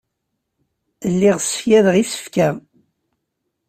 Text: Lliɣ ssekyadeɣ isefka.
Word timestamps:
Lliɣ 1.11 1.37
ssekyadeɣ 1.41 1.95
isefka. 2.03 2.47